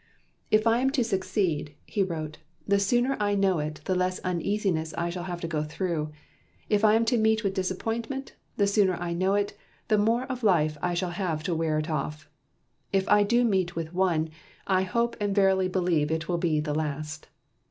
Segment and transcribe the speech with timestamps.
[0.49, 4.95] "If I am to succeed [he wrote], the sooner I know it the less uneasiness
[4.95, 6.11] I shall have to go through.
[6.69, 9.55] If I am to meet with disappointment, the sooner I know it,
[9.89, 12.27] the more of life I shall have to wear it off;
[12.91, 14.31] and if I do meet with one,
[14.65, 17.27] I hope and verily believe it will be the last.